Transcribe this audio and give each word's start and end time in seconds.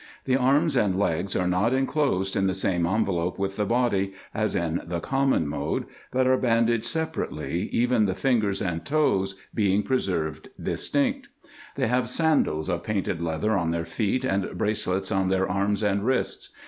The 0.25 0.35
arms 0.35 0.75
and 0.75 0.97
legs 0.97 1.35
are 1.35 1.45
not 1.47 1.75
enclosed 1.75 2.35
in 2.35 2.47
the 2.47 2.55
same 2.55 2.87
IN 2.87 2.87
EGYPT, 2.87 2.87
NUBIA, 2.87 3.05
&c. 3.05 3.13
171 3.39 3.39
envelope 3.39 3.39
with 3.39 3.55
the 3.55 3.65
body, 3.67 4.13
as 4.33 4.55
in 4.55 4.81
the 4.83 4.99
common 4.99 5.47
mode, 5.47 5.85
but 6.11 6.25
are 6.25 6.37
bandaged 6.39 6.85
separately, 6.85 7.69
even 7.71 8.07
the 8.07 8.17
ringers 8.23 8.63
and 8.63 8.83
toes 8.83 9.35
being 9.53 9.83
preserved 9.83 10.49
distinct. 10.59 11.27
They 11.75 11.85
have 11.85 12.09
sandals 12.09 12.67
of 12.67 12.81
painted 12.83 13.21
leather 13.21 13.51
on 13.55 13.69
their 13.69 13.85
feet, 13.85 14.25
and 14.25 14.57
bracelets 14.57 15.11
on 15.11 15.27
their 15.27 15.47
arms 15.47 15.83
and 15.83 16.03
wrists. 16.03 16.49